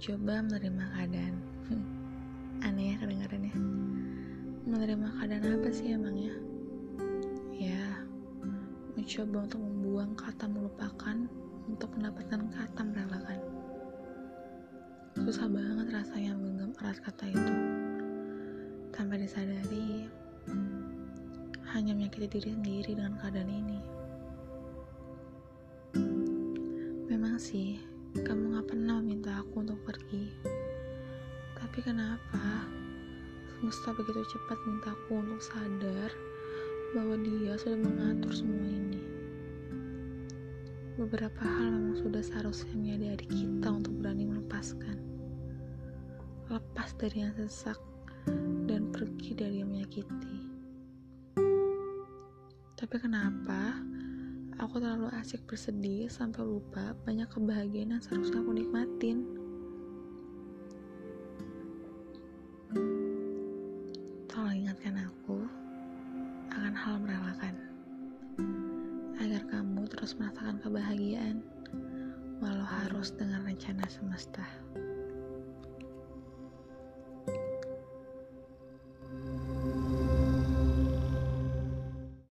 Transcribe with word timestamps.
mencoba 0.00 0.40
menerima 0.48 0.84
keadaan. 0.96 1.34
Aneh 2.64 2.96
ya 2.96 3.04
kedengarannya. 3.04 3.52
Menerima 4.64 5.08
keadaan 5.12 5.60
apa 5.60 5.68
sih 5.68 5.92
emangnya? 5.92 6.32
Ya, 7.52 8.00
mencoba 8.96 9.44
untuk 9.44 9.60
membuang 9.60 10.16
kata 10.16 10.48
melupakan 10.48 11.28
untuk 11.68 11.92
mendapatkan 12.00 12.48
kata 12.48 12.80
merelakan. 12.80 13.40
Susah 15.20 15.52
banget 15.52 15.92
rasanya 15.92 16.32
menggenggam 16.32 16.72
erat 16.80 16.98
kata 17.04 17.24
itu. 17.36 17.54
Tanpa 18.96 19.20
disadari, 19.20 20.08
hanya 21.76 21.92
menyakiti 21.92 22.40
diri 22.40 22.56
sendiri 22.56 22.96
dengan 22.96 23.20
keadaan 23.20 23.52
ini. 23.52 23.80
Memang 27.12 27.36
sih, 27.36 27.89
kenapa 31.90 32.70
semesta 33.50 33.90
begitu 33.98 34.22
cepat 34.22 34.54
minta 34.62 34.94
aku 34.94 35.26
untuk 35.26 35.42
sadar 35.42 36.14
bahwa 36.94 37.18
dia 37.18 37.58
sudah 37.58 37.82
mengatur 37.82 38.30
semua 38.30 38.62
ini. 38.62 39.02
Beberapa 40.94 41.42
hal 41.42 41.74
memang 41.74 41.98
sudah 41.98 42.22
seharusnya 42.22 42.78
menjadi 42.78 43.18
adik 43.18 43.30
kita 43.34 43.68
untuk 43.74 43.90
berani 43.98 44.22
melepaskan. 44.22 45.02
Lepas 46.46 46.94
dari 46.94 47.26
yang 47.26 47.34
sesak 47.34 47.78
dan 48.70 48.94
pergi 48.94 49.34
dari 49.34 49.58
yang 49.58 49.74
menyakiti. 49.74 50.38
Tapi 52.78 52.96
kenapa 53.02 53.82
aku 54.62 54.78
terlalu 54.78 55.10
asik 55.18 55.42
bersedih 55.42 56.06
sampai 56.06 56.46
lupa 56.46 56.94
banyak 57.02 57.26
kebahagiaan 57.26 57.98
yang 57.98 58.02
seharusnya 58.02 58.38
aku 58.38 58.54
nikmatin. 58.54 59.39
Terus 70.10 70.26
merasakan 70.26 70.58
kebahagiaan 70.58 71.38
walau 72.42 72.66
harus 72.66 73.14
dengan 73.14 73.46
rencana 73.46 73.86
semesta. 73.86 74.42